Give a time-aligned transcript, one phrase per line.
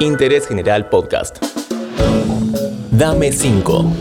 [0.00, 1.38] Interés General Podcast.
[2.90, 3.92] Dame 5.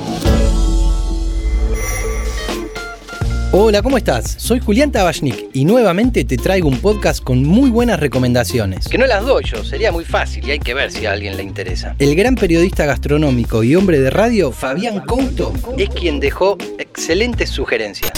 [3.52, 4.36] Hola, ¿cómo estás?
[4.38, 8.90] Soy Julián Tabachnik y nuevamente te traigo un podcast con muy buenas recomendaciones.
[8.90, 11.38] Que no las doy yo, sería muy fácil y hay que ver si a alguien
[11.38, 11.96] le interesa.
[12.00, 18.12] El gran periodista gastronómico y hombre de radio, Fabián Couto, Es quien dejó excelentes sugerencias.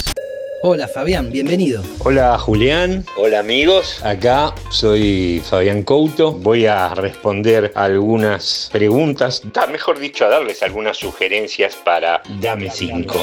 [0.70, 1.82] Hola Fabián, bienvenido.
[2.00, 9.98] Hola Julián, hola amigos, acá soy Fabián Couto, voy a responder algunas preguntas, da, mejor
[9.98, 13.14] dicho a darles algunas sugerencias para Dame 5,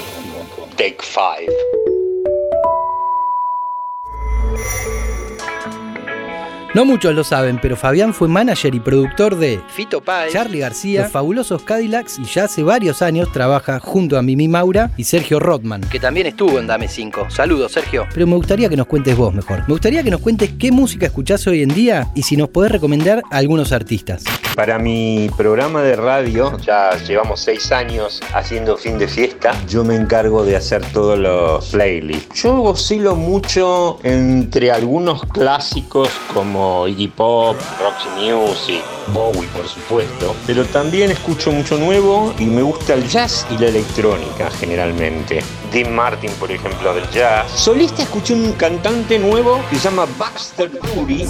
[0.79, 1.94] Take 5.
[6.75, 11.03] No muchos lo saben, pero Fabián fue manager y productor de Fito Páez, Charlie García,
[11.03, 15.39] Los Fabulosos Cadillacs y ya hace varios años trabaja junto a Mimi Maura y Sergio
[15.39, 15.83] Rothman.
[15.83, 17.31] que también estuvo en Dame 5.
[17.31, 18.09] Saludos, Sergio.
[18.13, 19.61] Pero me gustaría que nos cuentes vos mejor.
[19.69, 22.73] Me gustaría que nos cuentes qué música escuchás hoy en día y si nos podés
[22.73, 24.25] recomendar a algunos artistas.
[24.57, 29.95] Para mi programa de radio, ya llevamos seis años haciendo fin de fiesta, yo me
[29.95, 32.43] encargo de hacer todos los playlists.
[32.43, 40.65] Yo oscilo mucho entre algunos clásicos como Iggy Pop, Roxy Music, Bowie por supuesto, pero
[40.65, 45.43] también escucho mucho nuevo y me gusta el jazz y la electrónica generalmente.
[45.73, 47.51] Dean Martin, por ejemplo, del jazz.
[47.51, 51.27] Solista escuché un cantante nuevo que se llama Baxter Dury,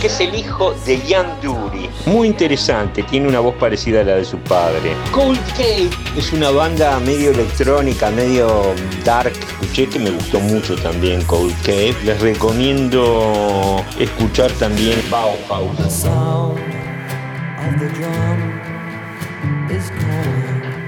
[0.00, 1.90] que es el hijo de Ian Dury.
[2.06, 4.94] Muy interesante, tiene una voz parecida a la de su padre.
[5.10, 9.34] Cold Cave es una banda medio electrónica, medio dark.
[9.60, 11.94] Escuché que me gustó mucho también Cold Cave.
[12.04, 13.11] Les recomiendo
[13.98, 16.06] escuchar también Bauhaus.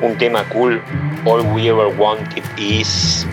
[0.03, 0.83] Un tema cool,
[1.25, 3.27] All We Ever Wanted Is.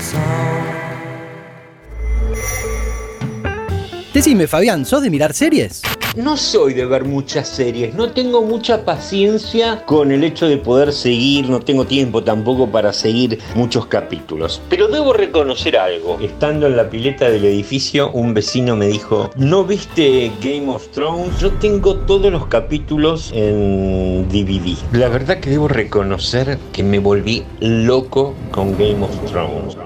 [4.14, 5.81] Decime, Fabián, ¿sos de mirar series?
[6.16, 10.92] No soy de ver muchas series, no tengo mucha paciencia con el hecho de poder
[10.92, 14.62] seguir, no tengo tiempo tampoco para seguir muchos capítulos.
[14.69, 16.19] Pero debo reconocer algo.
[16.19, 21.40] Estando en la pileta del edificio, un vecino me dijo, ¿no viste Game of Thrones?
[21.40, 24.75] Yo tengo todos los capítulos en DVD.
[24.91, 29.78] La verdad que debo reconocer que me volví loco con Game of Thrones.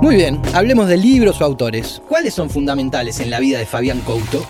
[0.00, 2.02] Muy bien, hablemos de libros o autores.
[2.08, 4.44] ¿Cuáles son fundamentales en la vida de Fabián Couto?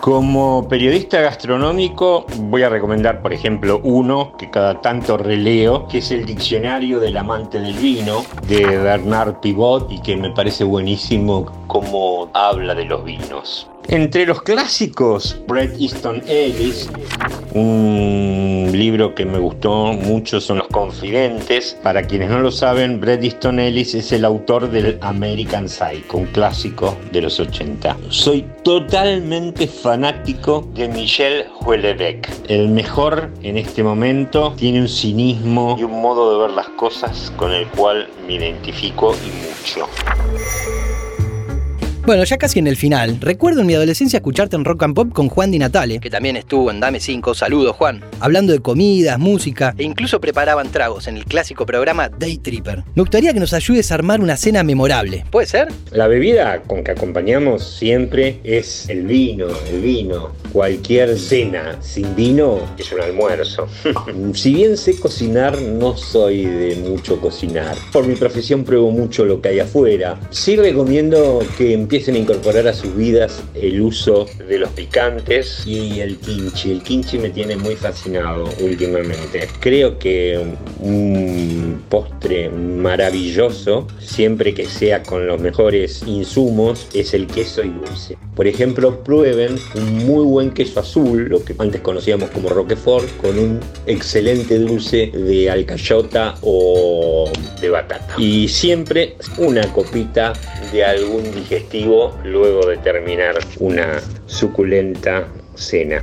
[0.00, 6.10] Como periodista gastronómico voy a recomendar, por ejemplo, uno que cada tanto releo, que es
[6.10, 12.30] el Diccionario del Amante del Vino de Bernard Pivot y que me parece buenísimo cómo
[12.34, 13.68] habla de los vinos.
[13.86, 16.90] Entre los clásicos, Bret Easton Ellis,
[17.54, 21.76] un libro que me gustó mucho son Los Confidentes.
[21.82, 26.26] Para quienes no lo saben, Bret Easton Ellis es el autor del American Psycho, un
[26.26, 27.96] clásico de los 80.
[28.10, 32.28] Soy totalmente fanático de Michel Houellebecq.
[32.48, 37.32] El mejor en este momento tiene un cinismo y un modo de ver las cosas
[37.36, 39.88] con el cual me identifico y mucho.
[42.08, 43.18] Bueno, ya casi en el final.
[43.20, 46.38] Recuerdo en mi adolescencia escucharte en Rock and Pop con Juan Di Natale, Que también
[46.38, 47.34] estuvo en Dame 5.
[47.34, 48.02] Saludos, Juan.
[48.20, 49.74] hablando de comidas, música.
[49.76, 52.82] E incluso preparaban tragos en el clásico programa Day Tripper.
[52.94, 55.26] Me gustaría que nos ayudes a armar una cena memorable.
[55.30, 55.68] ¿Puede ser?
[55.90, 60.32] La bebida con que acompañamos siempre es el vino, el vino.
[60.50, 63.68] Cualquier cena sin vino es un almuerzo.
[64.32, 67.76] si bien sé cocinar, no soy de mucho cocinar.
[67.92, 70.18] Por mi profesión pruebo mucho lo que hay afuera.
[70.30, 75.98] Sí recomiendo que empiecen a incorporar a sus vidas el uso de los picantes y
[75.98, 76.70] el kimchi.
[76.70, 79.48] El kimchi me tiene muy fascinado últimamente.
[79.58, 80.38] Creo que
[80.78, 88.16] un postre maravilloso, siempre que sea con los mejores insumos, es el queso y dulce.
[88.36, 93.36] Por ejemplo, prueben un muy buen queso azul, lo que antes conocíamos como Roquefort, con
[93.36, 97.28] un excelente dulce de alcayota o
[97.60, 98.14] de batata.
[98.18, 100.32] Y siempre una copita
[100.72, 101.24] de algún
[102.24, 106.02] luego de terminar una suculenta cena.